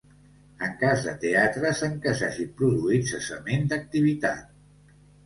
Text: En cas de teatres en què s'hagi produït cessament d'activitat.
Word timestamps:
En 0.67 0.71
cas 0.83 1.01
de 1.07 1.11
teatres 1.25 1.81
en 1.87 1.93
què 2.05 2.13
s'hagi 2.21 2.45
produït 2.63 3.11
cessament 3.13 3.69
d'activitat. 3.75 4.97